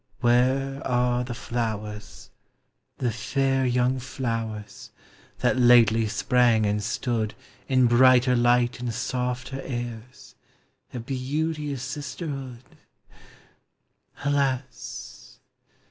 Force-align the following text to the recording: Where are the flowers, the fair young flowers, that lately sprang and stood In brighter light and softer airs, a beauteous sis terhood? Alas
Where 0.21 0.81
are 0.83 1.23
the 1.23 1.35
flowers, 1.35 2.31
the 2.97 3.11
fair 3.11 3.67
young 3.67 3.99
flowers, 3.99 4.89
that 5.41 5.59
lately 5.59 6.07
sprang 6.07 6.65
and 6.65 6.81
stood 6.81 7.35
In 7.67 7.85
brighter 7.85 8.35
light 8.35 8.79
and 8.79 8.91
softer 8.91 9.61
airs, 9.61 10.33
a 10.91 10.99
beauteous 10.99 11.83
sis 11.83 12.15
terhood? 12.15 12.63
Alas 14.25 15.37